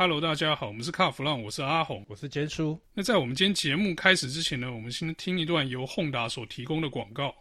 [0.00, 2.80] Hello，大家好，我们是卡弗浪，我是阿红，我是坚叔。
[2.94, 7.34] 那在我们今天节目开始之前呢，我们先听一段由 Honda 所提供的广告。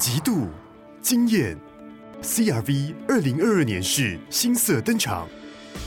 [0.00, 0.48] 极度
[1.00, 1.56] 惊艳
[2.22, 5.28] ，CRV 二零二二年式新色登场，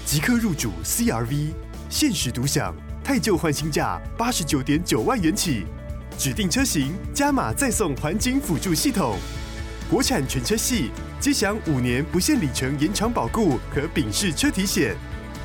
[0.05, 1.51] 即刻入主 CRV，
[1.90, 2.74] 限时独享
[3.04, 5.65] 太旧换新价八十九点九万元起，
[6.17, 9.17] 指定车型加码再送环景辅助系统，
[9.90, 10.92] 国产全车系。
[11.20, 14.96] 即享五年不限里程延长保固和丙式车体险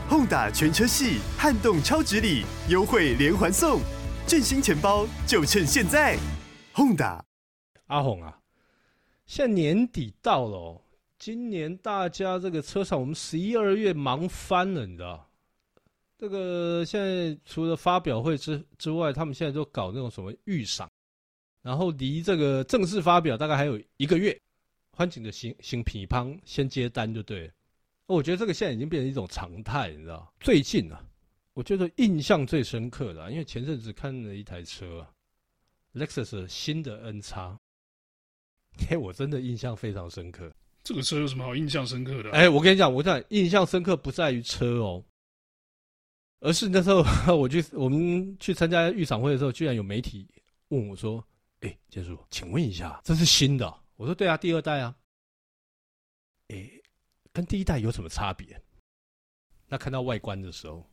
[0.09, 3.81] ，Honda 全车系撼动超值礼优惠连环送，
[4.27, 6.19] 振兴钱包就趁现在
[6.75, 7.21] ！Honda
[7.87, 8.39] 阿红啊，
[9.25, 10.83] 现在年底到了，
[11.19, 15.27] 今年大家这个车厂我们十一二月忙翻了，你知道？
[16.19, 20.89] 这个现在除了发表会之之外，他们现在都搞那种什么预赏，
[21.63, 24.39] 然后离这个正式发表大概还有一个月。
[24.95, 27.53] 欢景的新新品乓先接单就对了，
[28.09, 30.31] 我觉得这个现在已经变成一种常态，你知道？
[30.39, 31.03] 最近啊，
[31.55, 35.11] 我觉得印象最深刻的，因为前阵子看了一台车啊
[35.95, 37.59] ，Lexus 新的 N 叉
[38.87, 40.53] 嘿，我真的印象非常深刻。
[40.85, 42.31] 这个车有什么好印象深刻的？
[42.33, 45.03] 哎，我跟你讲，我讲印象深刻不在于车哦，
[46.41, 47.03] 而是那时候
[47.35, 50.29] 我去我们去参加预赏会的时候，居然有媒体
[50.69, 51.27] 问我说
[51.63, 54.95] ：“哎，建叔，请问一下，这是新的？”我说对啊，第二代啊，
[56.49, 56.71] 诶，
[57.33, 58.61] 跟第一代有什么差别？
[59.69, 60.87] 那看到外观的时候，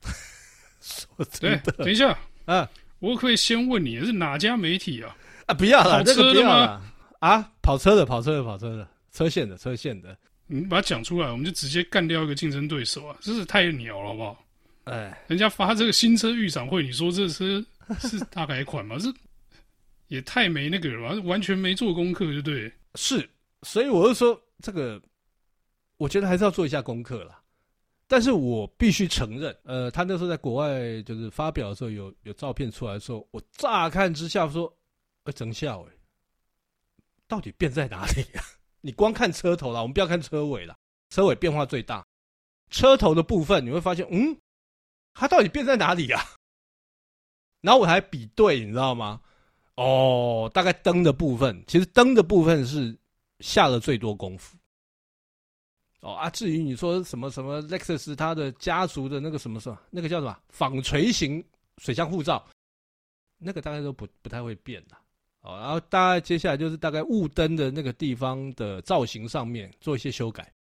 [0.80, 5.16] 说真的，等一下啊，我可以先问你，是哪家媒体啊？
[5.46, 6.82] 啊，不要了，跑车的吗？
[7.20, 10.16] 啊，跑车的，跑车的，跑车的，车线的，车线的，
[10.46, 13.16] 你把它讲出来，我们就直接干掉一个竞争对手啊！
[13.20, 14.44] 真是太鸟了，好不好？
[14.84, 17.64] 哎，人家发这个新车预展会，你说这车
[18.00, 18.98] 是大改款吗？
[18.98, 19.12] 是？
[20.08, 22.72] 也太没那个了吧，完全没做功课，就对。
[22.94, 23.28] 是，
[23.62, 25.00] 所以我就说这个，
[25.96, 27.42] 我觉得还是要做一下功课啦。
[28.08, 34.72] 但是我必须承认，呃，他那时候在国外就是发表的时候有，有照片出来的时候，我乍看之下说，
[35.24, 35.92] 呃，真笑诶，
[37.26, 38.42] 到底变在哪里呀？
[38.80, 40.76] 你光看车头啦，我们不要看车尾啦，
[41.10, 42.06] 车尾变化最大。
[42.70, 44.36] 车头的部分你会发现，嗯，
[45.12, 46.24] 它到底变在哪里呀？
[47.60, 49.20] 然后我还比对，你知道吗？
[49.76, 52.96] 哦，大概灯的部分，其实灯的部分是
[53.40, 54.56] 下了最多功夫。
[56.00, 61.44] 哦啊，至于你说什么什么 Lexus 它的家族的那个什么什么，那个叫什么纺锤型
[61.78, 62.44] 水箱护罩，
[63.38, 64.96] 那个大概都不不太会变的。
[65.40, 70.52] 哦，然后大概接下来就是大概雾灯的那个地方的造型上面做一些修改。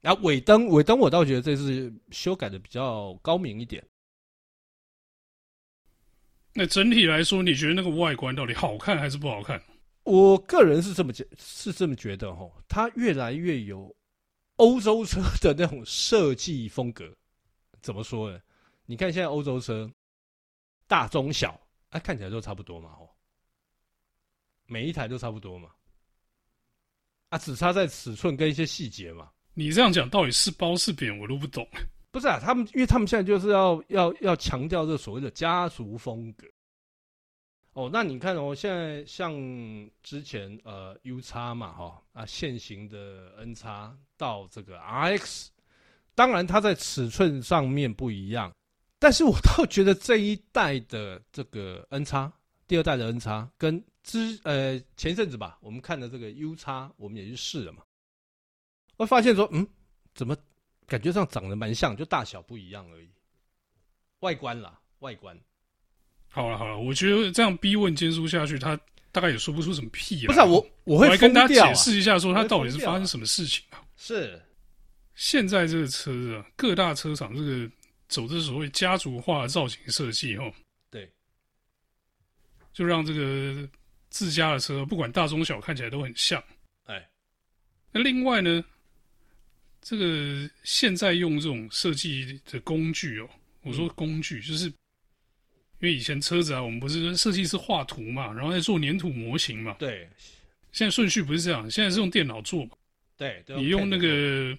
[0.00, 3.82] 然后尾灯，尾灯我倒觉得这次修改的比较高明一点。
[6.54, 9.62] 那整体来说，你觉得那个外观到底好看还是不好看？
[10.04, 13.94] 我个人是这么觉，是这么觉得哈，它越来越有
[14.56, 17.14] 欧洲车的那种设计风格。
[17.80, 18.40] 怎么说呢？
[18.84, 19.90] 你看现在欧洲车
[20.86, 21.58] 大中小，
[21.90, 23.08] 哎，看起来都差不多嘛，哦，
[24.66, 25.70] 每一台都差不多嘛，
[27.30, 29.30] 啊，只差在尺寸跟一些细节嘛。
[29.54, 31.66] 你这样讲到底是褒是贬，我都不懂。
[32.12, 36.46] 不是啊，他们因为他们现在就是要要要强调这所谓的家族风格。
[37.72, 39.32] 哦，那你看哦，现在像
[40.02, 45.48] 之前呃 U 叉嘛哈、哦、啊现行的 N 叉到这个 RX，
[46.14, 48.52] 当然它在尺寸上面不一样，
[48.98, 52.30] 但是我倒觉得这一代的这个 N 叉，
[52.68, 57.82] 第二代的 N 叉跟之呃前一阵子吧，我们看的这个 U 叉，我们也去试了嘛，
[58.98, 59.66] 会发现说嗯
[60.12, 60.36] 怎么？
[60.86, 63.08] 感觉上长得蛮像，就大小不一样而已。
[64.20, 65.38] 外观啦，外观。
[66.28, 68.78] 好了好了，我觉得这样逼问坚叔下去，他
[69.10, 70.26] 大概也说不出什么屁。
[70.26, 73.84] 不是啊，我我会、跟他解释一下，说他到底是发生什么事情啊？
[73.96, 74.40] 是，
[75.14, 77.70] 现在这个车啊，各大车厂这个
[78.08, 80.52] 走这所谓家族化的造型设计哦，
[80.90, 81.10] 对，
[82.72, 83.68] 就让这个
[84.08, 86.42] 自家的车不管大中小看起来都很像。
[86.84, 87.10] 哎，
[87.90, 88.64] 那另外呢？
[89.82, 93.28] 这个现在用这种设计的工具哦，
[93.62, 94.74] 我说工具就是，因
[95.80, 99.74] 为以前车子啊，我们不是设计师画图嘛，然后再做粘土模型嘛。
[99.80, 100.08] 对，
[100.70, 102.70] 现在顺序不是这样，现在是用电脑做嘛。
[103.16, 104.56] 对，你用那个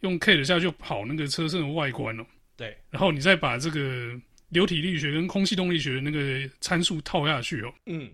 [0.00, 2.24] 用 CAD 下去跑那个车身的外观哦。
[2.56, 4.16] 对，然后你再把这个
[4.50, 7.74] 流体力学跟空气动力学的那个参数套下去哦。
[7.86, 8.08] 嗯，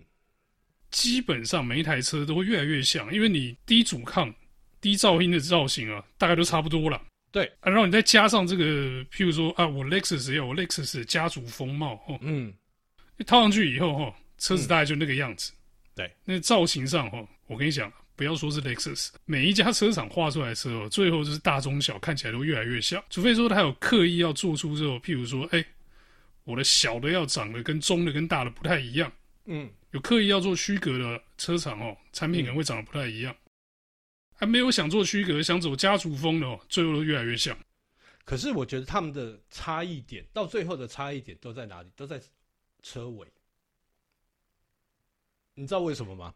[0.89, 4.33] 基本上每一台车都会越来越像，因为你低阻抗。
[4.81, 7.01] 低噪音的造型啊，大概都差不多了。
[7.31, 8.63] 对，啊，然后你再加上这个，
[9.05, 12.53] 譬如说啊，我 Lexus 也有我 Lexus 的家族风貌哦，嗯，
[13.25, 15.51] 套上去以后哈，车子大概就那个样子。
[15.93, 25.65] 对，那造型上哈，我跟你讲，不要说是 Lexus，每一家车厂画出来的车哦，最后就是大中小看起来都越来越像，除非说他有刻意要做出这种，譬如说，哎、欸，
[26.43, 29.11] 我的小的要长得跟中的跟大的不太一样，
[29.45, 33.35] 嗯，有刻意要做区隔的车厂哦，产品可能会长得不太一样。
[34.37, 37.57] 还没有想做区隔，想走家族风的哦，最后都越来越像。
[38.23, 41.89] 可是我觉得他们的差异点，到最后的差异点都在哪里？
[41.95, 42.21] 都在
[42.83, 43.27] 车尾。
[45.55, 46.35] 你知道为什么吗？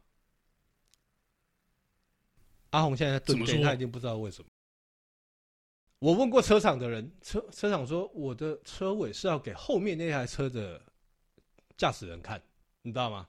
[2.71, 4.49] 阿红现在在蹲点，他已经不知道为什么。
[5.99, 10.81] 我问过车厂的人，车车厂说我的车尾是要给后面那台车的
[11.77, 12.41] 驾驶人看，
[12.81, 13.27] 你知道吗？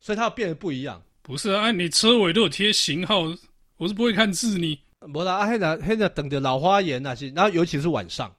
[0.00, 1.04] 所以它要变得不一样。
[1.20, 3.24] 不是啊，你车尾都有贴型号。
[3.76, 8.34] 我是不会看字呢，没啦，啊，现在现在等着老花眼那些，然后尤其是晚上，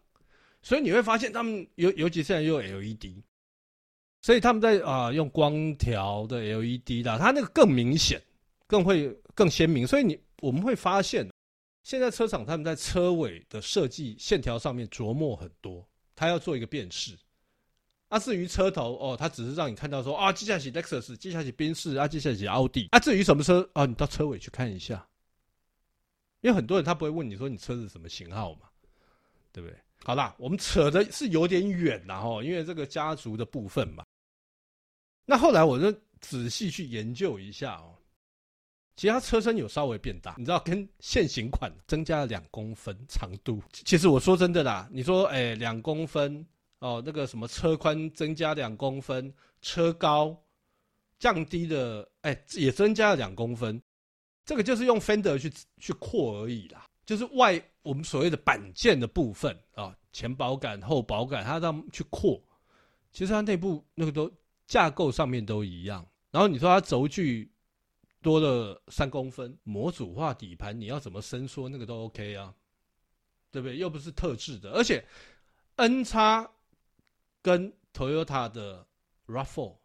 [0.61, 3.23] 所以你会发现他们尤尤其现在又 LED，
[4.21, 8.21] 所以他们在啊、用光条的 LED 啦，它那个更明显，
[8.65, 11.29] 更会更鲜明，所以你我们会发现，
[11.83, 17.15] 现在车厂他们在车尾的设计线条上面琢磨很多，他要做一个辨识。
[18.09, 22.87] 啊，至于车头哦，他只是让你看到说啊，接下来是 Lexus，接下来是宾士，啊，接下来是奥迪。
[22.91, 25.05] 啊，至于什么车啊，你到车尾去看一下。
[26.41, 28.69] 因为很多人他不会问你说你车子什么型号嘛，
[29.51, 29.77] 对不对？
[30.03, 34.05] 好啦，我们扯的是有点远了哈，因为这个家族的部分嘛。
[35.25, 35.91] 那后来我就
[36.21, 37.95] 仔细去研究一下哦，
[38.95, 43.61] 其实它车身有稍微变大，你知道跟现行款增加了两公分长度。
[43.71, 46.45] 其实我说真的啦，你说哎两公分
[46.79, 50.39] 哦，那个什么车宽增加两公分，车高
[51.19, 53.81] 降低了哎也增加了两公分。
[54.47, 62.41] 这个就是用 Fender 去去扩而已啦，就是外我们所谓的板件的部分啊，前保杆、后保杆，它让去扩，
[63.11, 64.31] 其实它内部那个都
[64.65, 66.07] 架构上面都一样。
[66.31, 67.51] 然后你说它轴距
[68.21, 72.55] 多了三公分，模组化底盘，你要怎么伸缩那个都 OK 啊，
[73.51, 73.77] 对不对？
[73.77, 75.05] 又不是特制的，而且
[75.75, 76.49] NX
[77.41, 78.87] 跟 Toyota 的
[79.27, 79.75] RAV4。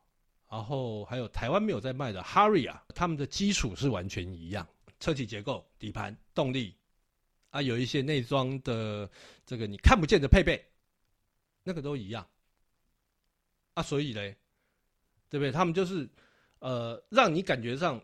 [0.52, 4.68] 然后还有台湾没有在卖的 Harrier，他们的基础是完全一样，
[5.00, 6.76] 车体结构、底盘、动力，
[7.48, 9.10] 啊，有一些内装的
[9.46, 10.62] 这个你看不见的配备，
[11.64, 12.28] 那个都一样，
[13.72, 14.36] 啊，所以嘞，
[15.30, 15.50] 对不对？
[15.50, 16.06] 他们就是
[16.58, 17.98] 呃，让你感觉上，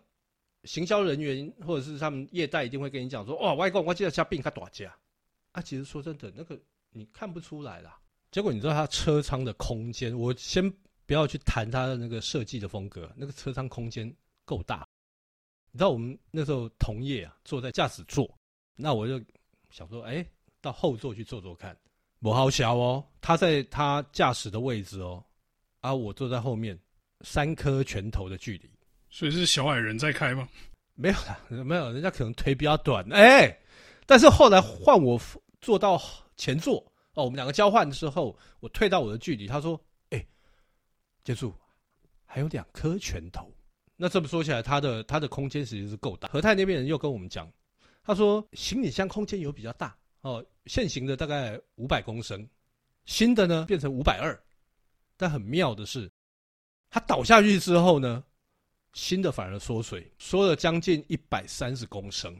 [0.64, 4.96] 行销人员或者是他们业代一定会跟你讲说，哇，外公我记得下病他打架，
[5.52, 6.58] 啊，其实说真的，那个
[6.92, 8.00] 你看不出来啦。
[8.30, 10.72] 结果你知道它车舱的空间，我先。
[11.08, 14.14] 不要去谈它的那个设计的风格，那个车舱空间
[14.44, 14.86] 够大。
[15.72, 18.28] 你知道我们那时候同业啊，坐在驾驶座，
[18.76, 19.18] 那我就
[19.70, 20.22] 想说，哎，
[20.60, 21.74] 到后座去坐坐看。
[22.20, 25.24] 不好笑哦，他在他驾驶的位置哦，
[25.80, 26.78] 啊，我坐在后面，
[27.22, 28.70] 三颗拳头的距离。
[29.08, 30.46] 所以是小矮人在开吗？
[30.94, 33.02] 没有啦，没有，人家可能腿比较短。
[33.10, 33.58] 哎，
[34.04, 35.18] 但是后来换我
[35.62, 35.98] 坐到
[36.36, 36.84] 前座
[37.14, 39.82] 哦，我们两个交换的时候，我退到我的距离，他说。
[41.28, 41.54] 接住，
[42.24, 43.54] 还有两颗拳头。
[43.96, 46.26] 那这么说起来，它的它的空间其实是够大。
[46.28, 47.52] 和泰那边人又跟我们讲，
[48.02, 52.48] 他说行李箱空间有比较大哦，现行的大概五百公升，
[53.04, 54.34] 新的呢变成五百二。
[55.18, 56.10] 但很妙的是，
[56.88, 58.24] 它倒下去之后呢，
[58.94, 62.34] 新的反而缩水，缩了将近一百三十公升。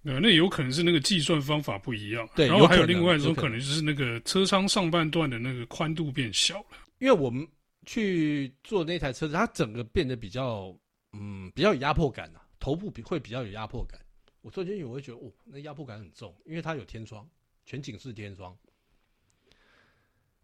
[0.00, 2.28] 那，那有可能是那个计算方法不一样。
[2.36, 7.44] 对，然后还有另外一种可能就是那个车舱上半段的那个宽度变小了，因为我们。
[7.88, 10.78] 去坐那台车子，它整个变得比较，
[11.14, 13.98] 嗯，比较有压迫感啊，头部比会比较有压迫感。
[14.42, 17.26] 我坐进去我会觉得，哦，那压迫感很重，因为它有天窗，
[17.64, 18.54] 全景式天窗。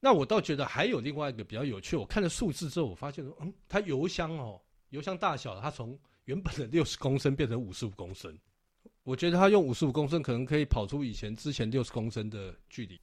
[0.00, 4.58] 那我倒觉得还有另外一个比较有趣，我看了数字之后，我发现说，嗯，它油箱哦，
[4.88, 8.34] 油箱大小，它从原本的 六十公升变成五十五公升。
[9.02, 12.98] 我觉得它用五十五公升可能可以跑出以前之前六十公升的距离。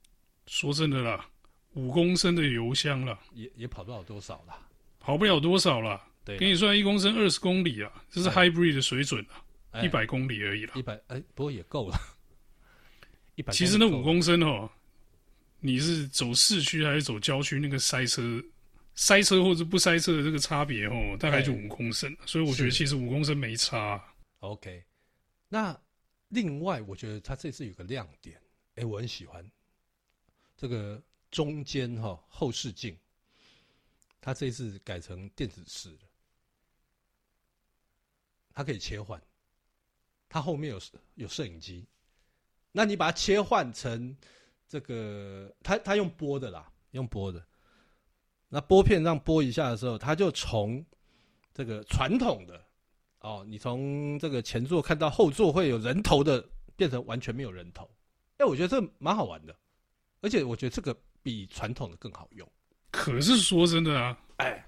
[0.46, 1.30] 说真的啦。
[1.74, 4.68] 五公升的油箱了，也也跑不了多少了，
[5.00, 6.00] 跑不了多少了。
[6.24, 9.24] 对，给你算一公升二十公里啊，这是 hybrid 的水准
[9.70, 10.74] 啊，一百公里而已了。
[10.76, 11.96] 一百哎，不过也够了。
[13.34, 13.52] 一百。
[13.52, 14.70] 其实那五公升哦，
[15.60, 17.58] 你是走市区还是走郊区？
[17.58, 18.40] 那个塞车、
[18.94, 22.14] 塞车或者不塞车的这个差别哦，大概就五公升。
[22.26, 24.00] 所以我觉得其实五公升没差。
[24.40, 24.84] OK，
[25.48, 25.76] 那
[26.28, 28.38] 另外我觉得它这次有个亮点，
[28.76, 29.44] 哎，我很喜欢
[30.56, 31.02] 这个。
[31.32, 32.96] 中间哈后视镜，
[34.20, 36.04] 它这一次改成电子式的，
[38.52, 39.20] 它可以切换，
[40.28, 40.80] 它后面有
[41.14, 41.84] 有摄影机，
[42.70, 44.16] 那你把它切换成
[44.68, 47.44] 这个，它它用拨的啦，用拨的，
[48.48, 50.84] 那拨片让拨一下的时候，它就从
[51.54, 52.62] 这个传统的
[53.20, 56.46] 哦，你从这个前座看到后座会有人头的，
[56.76, 57.90] 变成完全没有人头。
[58.36, 59.56] 哎，我觉得这蛮好玩的，
[60.20, 62.48] 而且我觉得这个比传统的更好用。
[62.90, 64.64] 可是说真的啊，哎，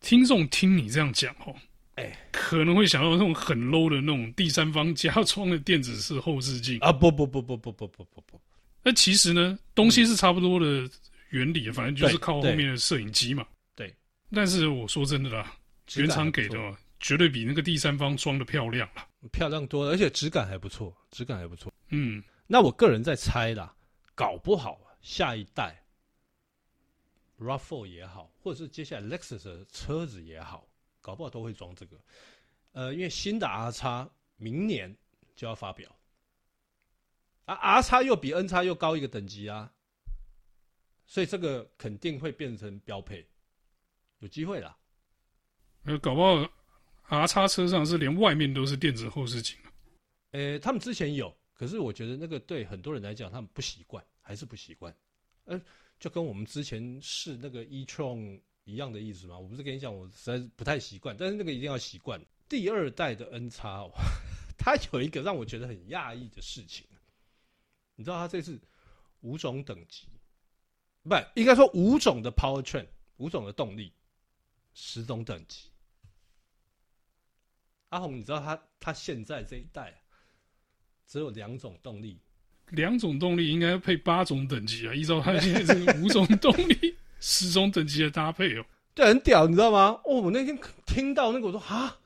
[0.00, 1.54] 听众听你这样讲哦，
[1.96, 8.40] 哎，可能会想到那种很 low 的那种第三方加装的电子式后视镜啊，不不不不不不不不不。
[8.82, 10.88] 那其实呢，东西是差不多的
[11.30, 13.46] 原理，反正就是靠后面的摄影机嘛。
[13.74, 13.94] 对。
[14.32, 15.54] 但是我说真的啦，
[15.96, 16.58] 原厂给的
[17.00, 21.72] 绝对比那个第三方装的漂亮了，漂亮多了，而且质感还不错，质感还不错。
[21.90, 23.74] 嗯，那我个人在猜啦，
[24.14, 25.84] 搞不好下一代
[27.38, 30.66] RAV4 也好，或者是接下来 Lexus 的车子也好，
[31.02, 32.00] 搞不好都会装这个。
[32.72, 34.96] 呃，因为新的 R 叉明年
[35.36, 35.94] 就要发表。
[37.44, 39.70] 啊，R 叉又比 N 叉又高一个等级啊，
[41.06, 43.28] 所以这个肯定会变成标配，
[44.20, 44.78] 有机会啦。
[45.82, 46.50] 呃，搞不好
[47.08, 49.58] R 叉车上是连外面都是电子后视镜。
[50.30, 54.92] 呃，他们之前有，可是我觉得那个对很多人来讲，他们不习惯，还是不习惯。
[55.44, 55.62] 呃，
[56.00, 59.38] 就跟我们之前试那个 e-tron 一样的意思嘛。
[59.38, 62.20] 我不是跟你讲，我实在是不太习惯，但是那个一定要习惯。
[62.48, 63.92] 第二代的 N 叉哦，
[64.58, 66.86] 它有一个让我觉得很讶异的事情。
[67.94, 68.60] 你知道它这次
[69.20, 70.08] 五种等级，
[71.02, 72.86] 不，应该说五种的 powertrain，
[73.18, 73.92] 五种的动力，
[74.72, 75.70] 十种等级。
[77.90, 80.02] 阿红，你知道它它现在这一代
[81.06, 82.20] 只有两种动力，
[82.70, 84.94] 两种动力应该配八种等级啊！
[84.94, 90.00] 依照它现在这个五种动力、十种等级的搭配哦，对，很屌，你知道吗？
[90.04, 91.96] 哦，我那天听到那个，我说啊，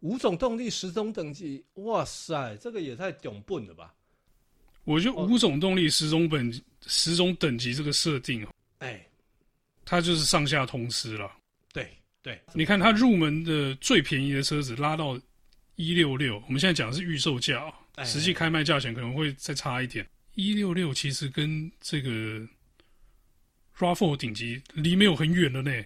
[0.00, 3.94] 五种动力，十种等级，哇塞，这个也太屌笨了吧！
[4.84, 6.50] 我觉得五种动力、十种本、
[6.86, 8.46] 十种等级这个设定，
[8.78, 9.06] 哎，
[9.84, 11.30] 它就是上下通吃了。
[11.72, 11.90] 对
[12.22, 15.20] 对，你看它入门的最便宜的车子拉到
[15.76, 17.72] 一六六，我们现在讲的是预售价，
[18.04, 20.08] 实际开卖价钱可能会再差一点。
[20.34, 22.48] 一六六其实跟这个
[23.76, 25.84] RAV4 顶级离没有很远了呢。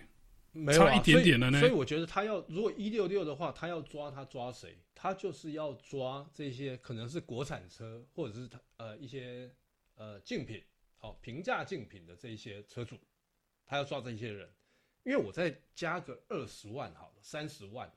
[0.55, 4.77] 没有、啊、差一点点的呢，所以，所以我觉得他要如果一六六的话，他要抓他抓谁？
[4.95, 9.51] 他就是要抓这些可能是国产车，或者是他呃一些
[9.95, 10.63] 呃竞品，
[10.99, 13.01] 好平价竞品的这一些车主，
[13.65, 14.47] 他要抓这些人。
[15.05, 17.91] 因为我再加个二十万好了，三十万，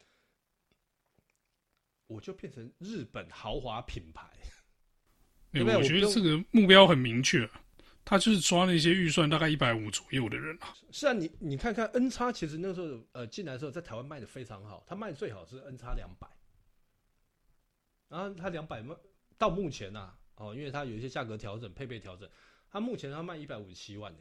[2.08, 4.28] 我就变成日本豪华品牌，
[5.52, 5.78] 对不对？
[5.78, 7.50] 我觉得这个目标很明确。
[8.08, 10.78] 他就是抓那些预算大概一百五左右的人啊。
[10.92, 16.28] 是啊，你你看看 N 叉，其实那个时候呃进来的时候在台湾卖的非常好，他卖的最好是 N 叉两百，
[18.08, 18.96] 然后他两百卖
[19.40, 22.30] 到目前呐、啊，哦，因为它有一些价格调整、配备调整，
[22.70, 24.16] 它目前它卖一百五十七万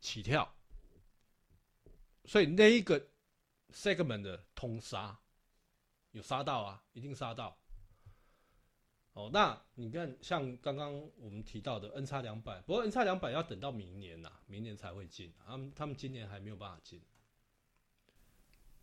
[0.00, 0.52] 起跳，
[2.24, 3.00] 所以那一个
[3.72, 5.16] segment 的通杀
[6.12, 7.58] 有杀到啊，一定杀到。
[9.14, 16.98] 哦，那你看，像刚刚我们提到的 N 叉两百，不过 N 叉两百要等到明年呐，明年才会进，他们他们今年还没有办法进。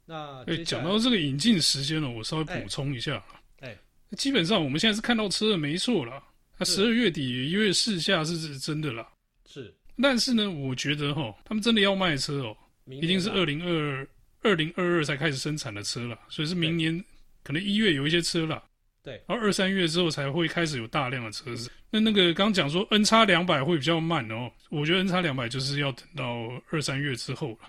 [0.06, 3.24] 那哎，讲到这个引进时间了，我稍微补充一下。
[3.60, 3.76] 哎，
[4.18, 6.24] 基本上我们现在是看到车的没错了，
[6.58, 9.12] 那十二月底一月试驾是真的啦。
[9.46, 12.56] 是，但是呢，我觉得哈，他们真的要卖车哦，
[12.86, 14.08] 一定是二零二二
[14.44, 17.04] 二零二二才开始生产的车了，所以是明年
[17.44, 18.64] 可能一月有一些车了。
[19.02, 21.72] 对，然后二三月之后才会开始有大量的车子。
[21.90, 27.60] 那那个刚讲说 N 叉两百会比较慢哦，我觉得 N 叉两百就是要等到二三月之后了。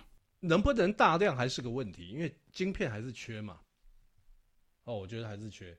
[0.41, 3.59] 能不能大量还是个问题，因为晶片还是缺嘛。
[4.83, 5.77] 哦，我觉得还是缺。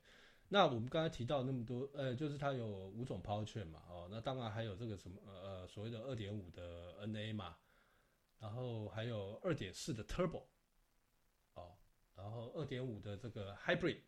[0.49, 7.57] 那我们刚才提到那么多，呃，就是它有五种 powertrain 嘛，哦，那当然还有这个什么呃呃所谓的二点五的 NA 嘛，
[8.39, 10.45] 然后还有二点四的 turbo，哦，
[12.23, 13.99] 然后二点五的这个 hybrid。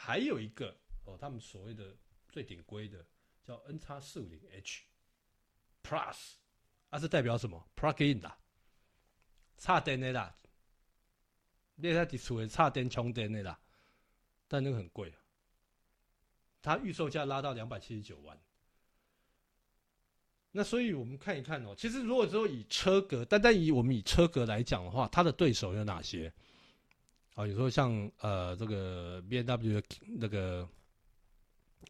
[0.00, 1.96] 还有一个哦，他们所谓的
[2.28, 3.04] 最顶规的
[3.42, 4.84] 叫 N 叉四五零 H
[5.82, 6.34] Plus，
[6.88, 8.32] 它是代表什么？Plug in 的，
[9.56, 10.36] 插电的啦，
[11.74, 13.58] 你在底处插电充电的啦，
[14.46, 15.12] 但那个很贵，
[16.62, 18.40] 它预售价拉到两百七十九万。
[20.52, 26.32] 那所以我们看一看哦，其实如果说以车格，单单以我们以车格来讲的话，它的对手有哪些？
[27.38, 30.68] 啊，有时候像呃这个 B M W 的那个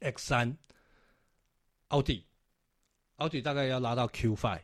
[0.03, 0.55] X 三，
[1.87, 2.23] 奥迪，
[3.17, 4.61] 奥迪大概要拉到 Q five，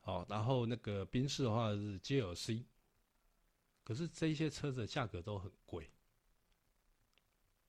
[0.00, 2.64] 好，然后那个宾士的话是 G L C，
[3.84, 5.88] 可是这些车子的价格都很贵。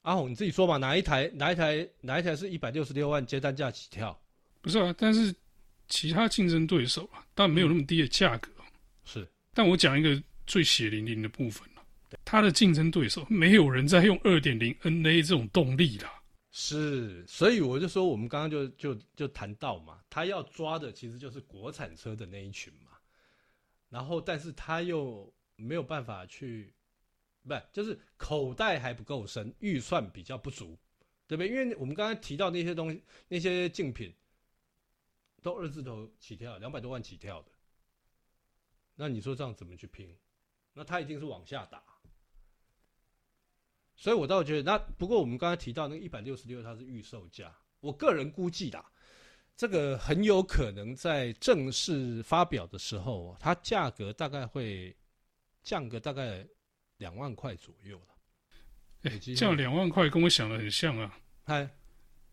[0.02, 4.20] 阿红你自己说嘛，哪一台哪一台哪一台是一百六十六万接单价起跳？
[4.60, 5.32] 不是啊，但是
[5.88, 8.52] 其他竞争对手啊，当然没有那么低的价格。
[9.06, 11.70] 是，但我讲一个最血淋淋的部分。
[12.26, 16.22] 他的竞争对手没有人在用二点零 NA 这种动力啦。
[16.52, 22.92] 是，所以我就说，我们刚刚就就就谈到嘛，他要抓的其实就是国产车的那一群嘛。
[23.90, 26.74] 然后，但是他又没有办法去，
[27.44, 30.78] 不就是口袋还不够深，预算比较不足，
[31.28, 31.50] 对不对？
[31.50, 34.14] 因为我们刚才提到那些东西，那些竞品
[35.42, 37.52] 都二字头起跳，两百多万起跳的。
[38.96, 40.16] 那你说这样怎么去拼？
[40.74, 41.84] 那他一定是往下打。
[44.02, 48.82] 所以我倒觉得，那不过我们刚才提到那个一百六十六，它是预售价，我个人估计的，
[49.58, 54.96] 这个很有可能在正式发表的时候，它价格大概会
[55.62, 56.48] 降个大概
[57.00, 59.12] 两万块左右了。
[59.12, 61.20] 哎，降两万块跟我想的很像啊！
[61.44, 61.70] 嗨，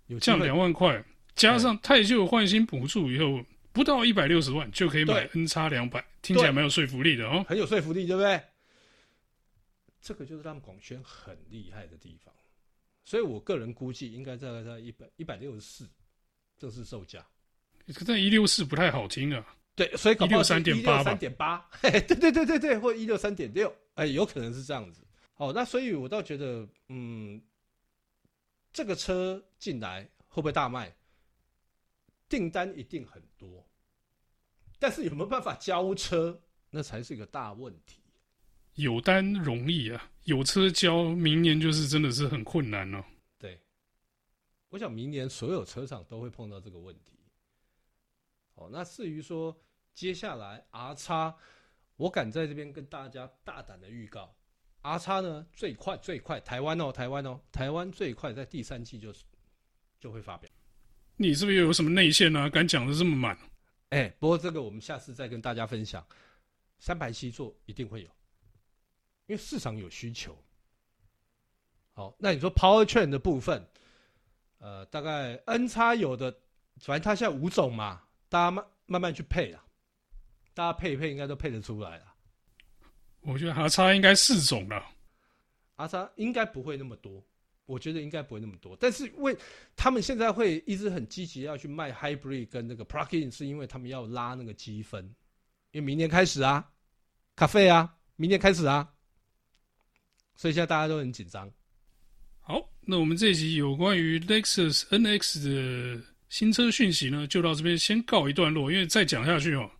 [0.06, 1.04] 有降两万块，
[1.34, 3.44] 加上太旧换新补助以后。
[3.72, 8.40] 不到一百六十万就可以买 N 叉两百，听起来蛮有说服力的哦，很有说服力，对不对？
[10.06, 12.32] 这个就是他们广宣很厉害的地方，
[13.02, 15.90] 所以我个人估计应该在在一百一百六十四
[16.56, 17.26] 正式售价，
[17.92, 19.44] 可但一六四不太好听啊。
[19.74, 25.04] 对，所以搞不好三点八吧，三点八，对对对对对，或一六三点六，哎，有可能是这样子。
[25.34, 27.42] 好，那所以我倒觉得，嗯，
[28.72, 30.94] 这个车进来会不会大卖？
[32.28, 33.68] 订单一定很多，
[34.78, 38.02] 但是有没有办法交车，那才是一个大问题。
[38.76, 43.04] 有单容易啊，有车交，明年就是真的是很困难了。
[43.38, 43.60] 对，
[44.68, 47.18] 我想明年所有车厂都会碰到这个问题。
[48.54, 49.58] 哦，那至于说
[49.94, 51.34] 接下来 R 叉，
[51.96, 54.34] 我敢在这边跟大家大胆的预告
[54.82, 59.24] ，R 叉呢最快最快台湾哦，台湾哦，台湾最快在第三季就是
[59.98, 60.50] 就会发表。
[61.16, 62.48] 你是不是又有什么内线呢、啊？
[62.50, 63.34] 敢讲的这么满？
[63.88, 66.06] 哎、欸，不过这个我们下次再跟大家分享。
[66.78, 68.10] 三排七座一定会有，
[69.26, 70.36] 因为市场有需求。
[71.92, 73.66] 好，那你说 Powertrain 的部分，
[74.58, 76.30] 呃，大概 N 叉有的，
[76.80, 79.64] 反正它现在五种嘛，大家慢慢慢去配啦，
[80.54, 82.14] 大家配一配应该都配得出来了。
[83.20, 84.84] 我觉得 R 叉应该四种了
[85.76, 87.24] ，R 叉应该不会那么多。
[87.64, 89.36] 我觉得应该不会那么多，但是为
[89.74, 95.04] 他们现在会一直很积极要去卖 hybrid 跟那个 plug-in，是因为他们要拉那个积分，
[95.72, 96.70] 因为明年开始啊，
[97.34, 98.94] 咖啡啊，明年开始啊，
[100.36, 101.50] 所以现在大家都很紧张。
[102.40, 109.70] 好，那我们这一集有关于 Lexus NX 的新车讯息呢，就到这边先告一段落，因为再讲下去哦，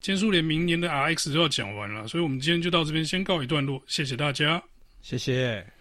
[0.00, 4.62] 今天连明年的 RX 都要讲完了，所以我们今天就到这边先告一段落，谢谢大家，
[5.02, 5.77] 谢谢。